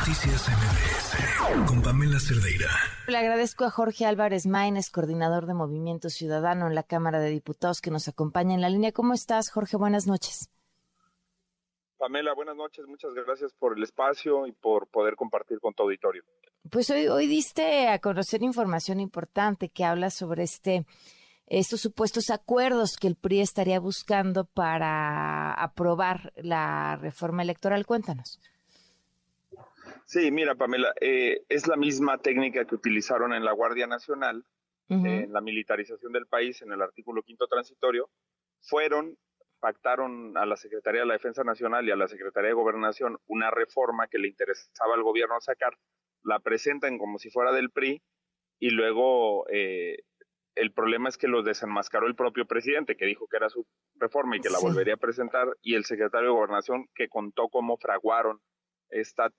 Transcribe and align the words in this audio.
Noticias 0.00 0.48
MBS 0.48 1.68
con 1.68 1.82
Pamela 1.82 2.18
Cerdeira. 2.18 2.70
Le 3.06 3.18
agradezco 3.18 3.66
a 3.66 3.70
Jorge 3.70 4.06
Álvarez 4.06 4.46
Maínez, 4.46 4.88
coordinador 4.88 5.44
de 5.44 5.52
Movimiento 5.52 6.08
Ciudadano 6.08 6.68
en 6.68 6.74
la 6.74 6.84
Cámara 6.84 7.20
de 7.20 7.28
Diputados, 7.28 7.82
que 7.82 7.90
nos 7.90 8.08
acompaña 8.08 8.54
en 8.54 8.62
la 8.62 8.70
línea. 8.70 8.92
¿Cómo 8.92 9.12
estás, 9.12 9.50
Jorge? 9.50 9.76
Buenas 9.76 10.06
noches. 10.06 10.48
Pamela, 11.98 12.32
buenas 12.32 12.56
noches. 12.56 12.86
Muchas 12.86 13.12
gracias 13.12 13.52
por 13.52 13.76
el 13.76 13.82
espacio 13.82 14.46
y 14.46 14.52
por 14.52 14.86
poder 14.86 15.16
compartir 15.16 15.60
con 15.60 15.74
tu 15.74 15.82
auditorio. 15.82 16.24
Pues 16.70 16.88
hoy, 16.88 17.08
hoy 17.08 17.26
diste 17.26 17.88
a 17.88 17.98
conocer 17.98 18.42
información 18.42 19.00
importante 19.00 19.68
que 19.68 19.84
habla 19.84 20.08
sobre 20.08 20.44
este 20.44 20.86
estos 21.46 21.82
supuestos 21.82 22.30
acuerdos 22.30 22.96
que 22.96 23.06
el 23.06 23.16
PRI 23.16 23.40
estaría 23.40 23.78
buscando 23.80 24.46
para 24.46 25.52
aprobar 25.52 26.32
la 26.36 26.96
reforma 26.96 27.42
electoral. 27.42 27.84
Cuéntanos. 27.84 28.40
Sí, 30.10 30.32
mira, 30.32 30.56
Pamela, 30.56 30.92
eh, 31.00 31.44
es 31.48 31.68
la 31.68 31.76
misma 31.76 32.18
técnica 32.18 32.64
que 32.64 32.74
utilizaron 32.74 33.32
en 33.32 33.44
la 33.44 33.52
Guardia 33.52 33.86
Nacional, 33.86 34.44
en 34.88 35.32
la 35.32 35.40
militarización 35.40 36.10
del 36.10 36.26
país, 36.26 36.62
en 36.62 36.72
el 36.72 36.82
artículo 36.82 37.22
quinto 37.22 37.46
transitorio. 37.46 38.10
Fueron, 38.60 39.16
pactaron 39.60 40.36
a 40.36 40.44
la 40.46 40.56
Secretaría 40.56 41.02
de 41.02 41.06
la 41.06 41.12
Defensa 41.12 41.44
Nacional 41.44 41.86
y 41.86 41.92
a 41.92 41.96
la 41.96 42.08
Secretaría 42.08 42.48
de 42.48 42.54
Gobernación 42.54 43.18
una 43.28 43.52
reforma 43.52 44.08
que 44.08 44.18
le 44.18 44.26
interesaba 44.26 44.94
al 44.94 45.04
gobierno 45.04 45.40
sacar, 45.40 45.78
la 46.24 46.40
presentan 46.40 46.98
como 46.98 47.20
si 47.20 47.30
fuera 47.30 47.52
del 47.52 47.70
PRI 47.70 48.02
y 48.58 48.70
luego 48.70 49.46
eh, 49.48 49.98
el 50.56 50.72
problema 50.72 51.08
es 51.08 51.18
que 51.18 51.28
los 51.28 51.44
desenmascaró 51.44 52.08
el 52.08 52.16
propio 52.16 52.46
presidente, 52.46 52.96
que 52.96 53.06
dijo 53.06 53.28
que 53.28 53.36
era 53.36 53.48
su 53.48 53.64
reforma 53.94 54.36
y 54.36 54.40
que 54.40 54.50
la 54.50 54.58
volvería 54.58 54.94
a 54.94 54.96
presentar, 54.96 55.56
y 55.62 55.76
el 55.76 55.84
secretario 55.84 56.30
de 56.30 56.34
Gobernación, 56.34 56.88
que 56.96 57.08
contó 57.08 57.48
cómo 57.48 57.76
fraguaron 57.76 58.40
esta 58.88 59.30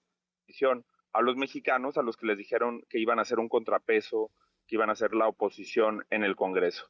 a 1.14 1.22
los 1.22 1.36
mexicanos, 1.36 1.98
a 1.98 2.04
los 2.04 2.18
que 2.18 2.26
les 2.26 2.38
dijeron 2.38 2.84
que 2.90 3.00
iban 3.00 3.20
a 3.20 3.24
hacer 3.24 3.40
un 3.40 3.50
contrapeso, 3.50 4.32
que 4.68 4.76
iban 4.76 4.90
a 4.90 4.96
ser 4.96 5.14
la 5.14 5.28
oposición 5.28 6.06
en 6.10 6.24
el 6.24 6.36
Congreso. 6.36 6.88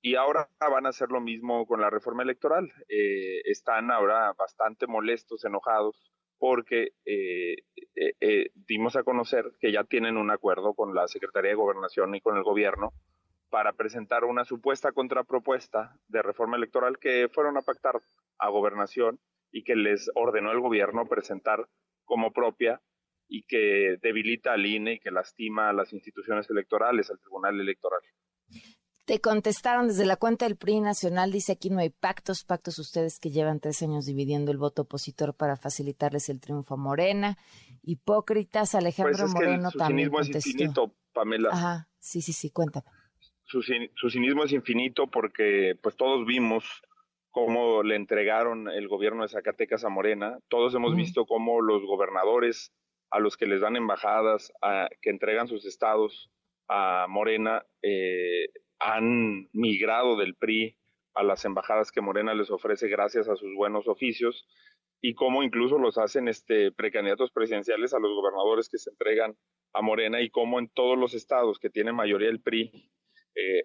Y 0.00 0.16
ahora 0.16 0.48
van 0.60 0.86
a 0.86 0.90
hacer 0.90 1.10
lo 1.10 1.20
mismo 1.20 1.66
con 1.66 1.80
la 1.80 1.90
reforma 1.90 2.22
electoral. 2.22 2.70
Eh, 2.88 3.40
están 3.44 3.90
ahora 3.90 4.32
bastante 4.34 4.86
molestos, 4.86 5.44
enojados, 5.44 6.12
porque 6.38 6.92
eh, 7.06 7.56
eh, 7.96 8.50
dimos 8.54 8.96
a 8.96 9.02
conocer 9.02 9.52
que 9.60 9.72
ya 9.72 9.84
tienen 9.84 10.18
un 10.18 10.30
acuerdo 10.30 10.74
con 10.74 10.94
la 10.94 11.08
Secretaría 11.08 11.50
de 11.50 11.56
Gobernación 11.56 12.14
y 12.14 12.20
con 12.20 12.36
el 12.36 12.42
gobierno 12.42 12.92
para 13.48 13.72
presentar 13.72 14.24
una 14.24 14.44
supuesta 14.44 14.92
contrapropuesta 14.92 15.96
de 16.08 16.22
reforma 16.22 16.56
electoral 16.56 16.98
que 16.98 17.28
fueron 17.32 17.56
a 17.56 17.62
pactar 17.62 18.02
a 18.38 18.48
gobernación 18.48 19.20
y 19.52 19.62
que 19.62 19.76
les 19.76 20.10
ordenó 20.16 20.50
el 20.50 20.60
gobierno 20.60 21.06
presentar 21.06 21.68
como 22.04 22.32
propia 22.32 22.82
y 23.28 23.42
que 23.44 23.96
debilita 24.02 24.52
al 24.52 24.66
INE 24.66 24.94
y 24.94 24.98
que 24.98 25.10
lastima 25.10 25.70
a 25.70 25.72
las 25.72 25.92
instituciones 25.92 26.48
electorales, 26.50 27.10
al 27.10 27.18
Tribunal 27.18 27.60
Electoral. 27.60 28.00
Te 29.04 29.20
contestaron 29.20 29.88
desde 29.88 30.06
la 30.06 30.16
cuenta 30.16 30.46
del 30.46 30.56
PRI 30.56 30.80
Nacional, 30.80 31.30
dice 31.30 31.52
aquí 31.52 31.68
no 31.68 31.80
hay 31.80 31.90
pactos, 31.90 32.44
pactos 32.44 32.78
ustedes 32.78 33.18
que 33.18 33.30
llevan 33.30 33.60
tres 33.60 33.82
años 33.82 34.06
dividiendo 34.06 34.50
el 34.50 34.56
voto 34.56 34.82
opositor 34.82 35.34
para 35.34 35.56
facilitarles 35.56 36.30
el 36.30 36.40
triunfo 36.40 36.74
a 36.74 36.78
Morena. 36.78 37.36
Hipócritas, 37.82 38.74
Alejandro 38.74 39.24
pues 39.24 39.34
Moreno 39.34 39.70
también 39.72 40.10
es 40.18 40.46
infinito, 40.46 40.94
Pamela. 41.12 41.50
Ajá, 41.52 41.88
sí, 41.98 42.22
sí, 42.22 42.32
sí, 42.32 42.50
cuéntame 42.50 42.86
su, 43.46 44.10
cinismo 44.10 44.44
es 44.44 44.52
infinito 44.52 45.06
porque 45.06 45.74
pues 45.82 45.96
todos 45.96 46.26
vimos 46.26 46.64
cómo 47.30 47.82
le 47.82 47.96
entregaron 47.96 48.68
el 48.68 48.88
gobierno 48.88 49.22
de 49.22 49.28
Zacatecas 49.28 49.84
a 49.84 49.88
Morena, 49.88 50.38
todos 50.48 50.74
hemos 50.74 50.94
visto 50.94 51.26
cómo 51.26 51.60
los 51.60 51.82
gobernadores 51.84 52.72
a 53.14 53.20
los 53.20 53.36
que 53.36 53.46
les 53.46 53.60
dan 53.60 53.76
embajadas, 53.76 54.52
que 55.00 55.10
entregan 55.10 55.46
sus 55.46 55.64
estados 55.66 56.32
a 56.68 57.06
Morena, 57.08 57.64
eh, 57.80 58.48
han 58.80 59.48
migrado 59.52 60.16
del 60.16 60.34
PRI 60.34 60.76
a 61.14 61.22
las 61.22 61.44
embajadas 61.44 61.92
que 61.92 62.00
Morena 62.00 62.34
les 62.34 62.50
ofrece 62.50 62.88
gracias 62.88 63.28
a 63.28 63.36
sus 63.36 63.54
buenos 63.54 63.86
oficios 63.86 64.48
y 65.00 65.14
cómo 65.14 65.44
incluso 65.44 65.78
los 65.78 65.96
hacen 65.96 66.26
este 66.26 66.72
precandidatos 66.72 67.30
presidenciales 67.30 67.94
a 67.94 68.00
los 68.00 68.12
gobernadores 68.16 68.68
que 68.68 68.78
se 68.78 68.90
entregan 68.90 69.36
a 69.72 69.80
Morena 69.80 70.20
y 70.20 70.30
cómo 70.30 70.58
en 70.58 70.68
todos 70.68 70.98
los 70.98 71.14
estados 71.14 71.60
que 71.60 71.70
tiene 71.70 71.92
mayoría 71.92 72.30
el 72.30 72.40
PRI 72.40 72.90
eh, 73.34 73.62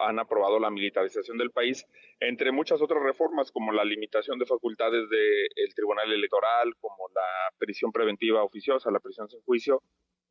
han 0.00 0.18
aprobado 0.18 0.58
la 0.58 0.70
militarización 0.70 1.38
del 1.38 1.50
país, 1.50 1.86
entre 2.20 2.50
muchas 2.50 2.82
otras 2.82 3.02
reformas 3.02 3.52
como 3.52 3.72
la 3.72 3.84
limitación 3.84 4.38
de 4.38 4.46
facultades 4.46 5.08
del 5.08 5.74
Tribunal 5.74 6.12
Electoral, 6.12 6.74
como 6.80 7.08
la 7.14 7.56
prisión 7.58 7.92
preventiva 7.92 8.42
oficiosa, 8.42 8.90
la 8.90 9.00
prisión 9.00 9.28
sin 9.28 9.40
juicio, 9.42 9.82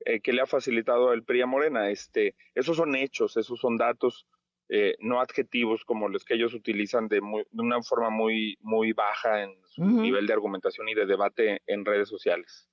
eh, 0.06 0.20
que 0.20 0.34
le 0.34 0.42
ha 0.42 0.46
facilitado 0.46 1.14
el 1.14 1.24
PRI 1.24 1.42
a 1.42 1.46
Morena. 1.46 1.90
Este, 1.90 2.36
esos 2.56 2.76
son 2.78 2.96
hechos, 2.96 3.38
esos 3.38 3.60
son 3.60 3.78
datos, 3.78 4.28
eh, 4.68 4.96
no 5.00 5.20
adjetivos 5.20 5.84
como 5.84 6.10
los 6.10 6.24
que 6.24 6.36
ellos 6.36 6.54
utilizan 6.54 7.08
de, 7.08 7.22
una 7.52 7.82
forma 7.84 8.10
muy, 8.10 8.58
muy 8.62 8.94
baja 8.94 9.44
en 9.44 9.54
su 9.68 9.84
nivel 9.84 10.28
de 10.28 10.34
argumentación 10.34 10.88
y 10.90 10.96
de 10.96 11.06
debate 11.06 11.62
en 11.68 11.86
redes 11.86 12.10
sociales. 12.10 12.71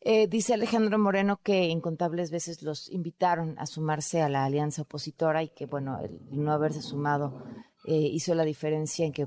Eh, 0.00 0.26
dice 0.28 0.54
Alejandro 0.54 0.98
Moreno 0.98 1.40
que 1.42 1.64
incontables 1.64 2.30
veces 2.30 2.62
los 2.62 2.90
invitaron 2.90 3.58
a 3.58 3.66
sumarse 3.66 4.22
a 4.22 4.28
la 4.28 4.44
alianza 4.44 4.82
opositora 4.82 5.42
y 5.42 5.48
que, 5.50 5.66
bueno, 5.66 5.98
el 6.02 6.18
no 6.30 6.52
haberse 6.52 6.82
sumado 6.82 7.44
eh, 7.86 7.94
hizo 7.94 8.34
la 8.34 8.44
diferencia 8.44 9.04
en 9.04 9.12
que 9.12 9.26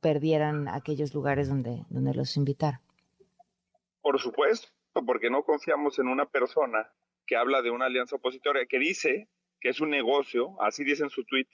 perdieran 0.00 0.68
aquellos 0.68 1.14
lugares 1.14 1.48
donde, 1.48 1.84
donde 1.88 2.14
los 2.14 2.36
invitaron. 2.36 2.80
Por 4.00 4.20
supuesto, 4.20 4.68
porque 5.06 5.30
no 5.30 5.42
confiamos 5.42 5.98
en 5.98 6.08
una 6.08 6.26
persona 6.26 6.90
que 7.26 7.36
habla 7.36 7.62
de 7.62 7.70
una 7.70 7.86
alianza 7.86 8.16
opositora, 8.16 8.64
que 8.66 8.78
dice 8.78 9.28
que 9.60 9.70
es 9.70 9.80
un 9.80 9.90
negocio, 9.90 10.60
así 10.62 10.84
dice 10.84 11.02
en 11.02 11.10
su 11.10 11.24
tweet, 11.24 11.46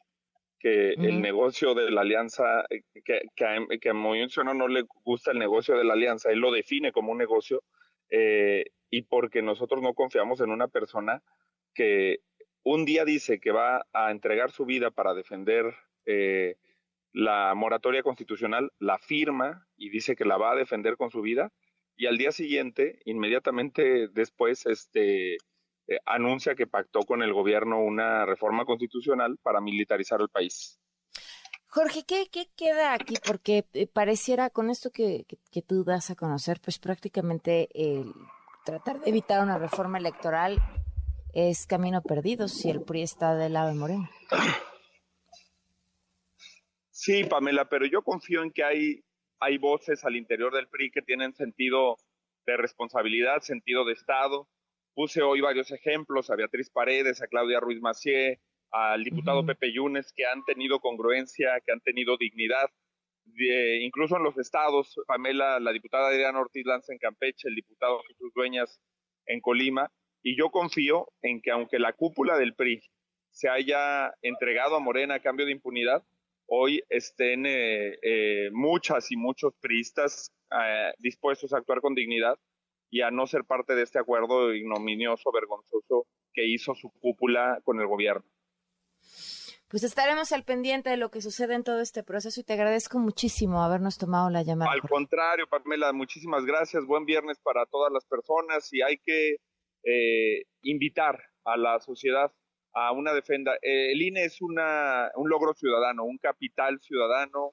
que 0.58 0.92
el 0.92 1.20
negocio 1.20 1.74
de 1.74 1.90
la 1.90 2.00
alianza, 2.00 2.64
eh, 2.70 2.82
que, 3.04 3.20
que, 3.36 3.44
a, 3.44 3.58
que 3.78 3.90
a 3.90 3.92
Movimiento 3.92 4.42
no 4.44 4.66
le 4.66 4.84
gusta 5.04 5.32
el 5.32 5.38
negocio 5.38 5.76
de 5.76 5.84
la 5.84 5.92
alianza, 5.92 6.30
él 6.30 6.38
lo 6.38 6.50
define 6.50 6.90
como 6.90 7.12
un 7.12 7.18
negocio, 7.18 7.62
eh, 8.10 8.66
y 8.90 9.02
porque 9.02 9.42
nosotros 9.42 9.82
no 9.82 9.94
confiamos 9.94 10.40
en 10.40 10.50
una 10.50 10.68
persona 10.68 11.22
que 11.74 12.20
un 12.62 12.84
día 12.84 13.04
dice 13.04 13.40
que 13.40 13.50
va 13.52 13.86
a 13.92 14.10
entregar 14.10 14.50
su 14.50 14.64
vida 14.64 14.90
para 14.90 15.14
defender 15.14 15.74
eh, 16.06 16.56
la 17.12 17.54
moratoria 17.54 18.02
constitucional, 18.02 18.72
la 18.78 18.98
firma 18.98 19.66
y 19.76 19.90
dice 19.90 20.16
que 20.16 20.24
la 20.24 20.36
va 20.36 20.52
a 20.52 20.56
defender 20.56 20.96
con 20.96 21.10
su 21.10 21.20
vida, 21.20 21.52
y 21.96 22.06
al 22.06 22.18
día 22.18 22.32
siguiente, 22.32 22.98
inmediatamente 23.04 24.08
después, 24.08 24.66
este, 24.66 25.34
eh, 25.34 25.98
anuncia 26.06 26.54
que 26.54 26.66
pactó 26.66 27.00
con 27.00 27.22
el 27.22 27.32
gobierno 27.32 27.80
una 27.80 28.26
reforma 28.26 28.64
constitucional 28.64 29.38
para 29.42 29.60
militarizar 29.60 30.20
el 30.20 30.28
país. 30.28 30.80
Jorge, 31.74 32.04
¿qué, 32.06 32.28
queda 32.56 32.94
aquí? 32.94 33.16
Porque 33.26 33.64
eh, 33.72 33.88
pareciera 33.88 34.48
con 34.48 34.70
esto 34.70 34.92
que, 34.92 35.26
tú 35.66 35.82
das 35.82 36.08
a 36.08 36.14
conocer, 36.14 36.60
pues 36.62 36.78
prácticamente 36.78 37.68
el 37.74 38.12
tratar 38.64 39.00
de 39.00 39.10
evitar 39.10 39.42
una 39.42 39.58
reforma 39.58 39.98
electoral 39.98 40.62
es 41.32 41.66
camino 41.66 42.00
perdido 42.00 42.46
si 42.46 42.70
el 42.70 42.82
PRI 42.82 43.02
está 43.02 43.34
del 43.34 43.54
lado 43.54 43.70
de 43.70 43.74
Moreno. 43.74 44.08
Sí, 46.92 47.24
Pamela, 47.24 47.68
pero 47.68 47.86
yo 47.86 48.02
confío 48.02 48.44
en 48.44 48.52
que 48.52 48.62
hay, 48.62 49.04
hay 49.40 49.58
voces 49.58 50.04
al 50.04 50.14
interior 50.14 50.54
del 50.54 50.68
PRI 50.68 50.92
que 50.92 51.02
tienen 51.02 51.34
sentido 51.34 51.96
de 52.46 52.56
responsabilidad, 52.56 53.40
sentido 53.40 53.84
de 53.84 53.94
Estado. 53.94 54.48
Puse 54.94 55.22
hoy 55.22 55.40
varios 55.40 55.72
ejemplos, 55.72 56.30
a 56.30 56.36
Beatriz 56.36 56.70
Paredes, 56.70 57.20
a 57.20 57.26
Claudia 57.26 57.58
Ruiz 57.58 57.80
Macié, 57.80 58.40
al 58.74 59.04
diputado 59.04 59.46
Pepe 59.46 59.72
Yunes, 59.72 60.12
que 60.16 60.26
han 60.26 60.44
tenido 60.44 60.80
congruencia, 60.80 61.60
que 61.64 61.70
han 61.70 61.80
tenido 61.80 62.16
dignidad, 62.16 62.68
incluso 63.80 64.16
en 64.16 64.24
los 64.24 64.36
estados, 64.36 65.00
Pamela, 65.06 65.60
la 65.60 65.72
diputada 65.72 66.08
Adriana 66.08 66.40
Ortiz 66.40 66.66
Lanza 66.66 66.92
en 66.92 66.98
Campeche, 66.98 67.48
el 67.48 67.54
diputado 67.54 68.02
Jesús 68.08 68.32
Dueñas 68.34 68.80
en 69.26 69.40
Colima, 69.40 69.92
y 70.24 70.36
yo 70.36 70.50
confío 70.50 71.06
en 71.22 71.40
que 71.40 71.52
aunque 71.52 71.78
la 71.78 71.92
cúpula 71.92 72.36
del 72.36 72.54
PRI 72.54 72.82
se 73.30 73.48
haya 73.48 74.12
entregado 74.22 74.74
a 74.74 74.80
Morena 74.80 75.14
a 75.14 75.22
cambio 75.22 75.46
de 75.46 75.52
impunidad, 75.52 76.02
hoy 76.46 76.82
estén 76.88 77.46
eh, 77.46 77.96
eh, 78.02 78.50
muchas 78.52 79.12
y 79.12 79.16
muchos 79.16 79.54
priistas 79.60 80.32
eh, 80.50 80.92
dispuestos 80.98 81.52
a 81.52 81.58
actuar 81.58 81.80
con 81.80 81.94
dignidad 81.94 82.36
y 82.90 83.02
a 83.02 83.12
no 83.12 83.28
ser 83.28 83.44
parte 83.44 83.76
de 83.76 83.82
este 83.82 84.00
acuerdo 84.00 84.52
ignominioso, 84.52 85.30
vergonzoso 85.30 86.06
que 86.32 86.44
hizo 86.44 86.74
su 86.74 86.90
cúpula 87.00 87.60
con 87.62 87.80
el 87.80 87.86
gobierno. 87.86 88.24
Pues 89.68 89.82
estaremos 89.82 90.30
al 90.32 90.44
pendiente 90.44 90.90
de 90.90 90.96
lo 90.96 91.10
que 91.10 91.20
sucede 91.20 91.54
en 91.54 91.64
todo 91.64 91.80
este 91.80 92.04
proceso 92.04 92.40
y 92.40 92.44
te 92.44 92.52
agradezco 92.52 92.98
muchísimo 92.98 93.62
habernos 93.62 93.98
tomado 93.98 94.30
la 94.30 94.42
llamada. 94.42 94.70
Al 94.70 94.82
contrario, 94.82 95.46
Pamela, 95.48 95.92
muchísimas 95.92 96.44
gracias. 96.44 96.84
Buen 96.86 97.04
viernes 97.04 97.40
para 97.40 97.66
todas 97.66 97.92
las 97.92 98.04
personas 98.04 98.72
y 98.72 98.82
hay 98.82 98.98
que 98.98 99.38
eh, 99.82 100.44
invitar 100.62 101.18
a 101.44 101.56
la 101.56 101.80
sociedad 101.80 102.32
a 102.72 102.92
una 102.92 103.12
defenda. 103.12 103.54
Eh, 103.62 103.92
el 103.92 104.02
INE 104.02 104.24
es 104.24 104.40
una, 104.40 105.10
un 105.16 105.28
logro 105.28 105.54
ciudadano, 105.54 106.04
un 106.04 106.18
capital 106.18 106.80
ciudadano 106.80 107.52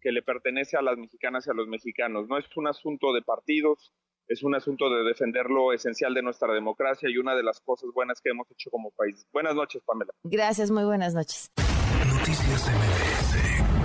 que 0.00 0.12
le 0.12 0.22
pertenece 0.22 0.76
a 0.76 0.82
las 0.82 0.98
mexicanas 0.98 1.46
y 1.46 1.50
a 1.50 1.54
los 1.54 1.68
mexicanos. 1.68 2.28
No 2.28 2.38
es 2.38 2.46
un 2.56 2.66
asunto 2.66 3.12
de 3.12 3.22
partidos, 3.22 3.94
es 4.28 4.42
un 4.42 4.54
asunto 4.54 4.88
de 4.90 5.04
defender 5.04 5.46
lo 5.46 5.72
esencial 5.72 6.14
de 6.14 6.22
nuestra 6.22 6.52
democracia 6.52 7.08
y 7.10 7.18
una 7.18 7.34
de 7.34 7.42
las 7.42 7.60
cosas 7.60 7.90
buenas 7.94 8.20
que 8.20 8.30
hemos 8.30 8.50
hecho 8.50 8.70
como 8.70 8.90
país. 8.90 9.26
Buenas 9.32 9.54
noches, 9.54 9.82
Pamela. 9.84 10.12
Gracias, 10.24 10.70
muy 10.70 10.84
buenas 10.84 11.14
noches. 11.14 11.50
Noticias 12.06 12.68
MBS 12.68 13.81